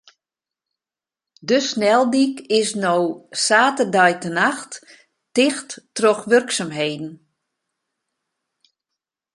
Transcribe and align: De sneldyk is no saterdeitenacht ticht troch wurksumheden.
De 1.47 1.57
sneldyk 1.69 2.35
is 2.59 2.69
no 2.85 2.95
saterdeitenacht 3.45 4.73
ticht 5.35 5.69
troch 5.95 6.23
wurksumheden. 6.29 7.11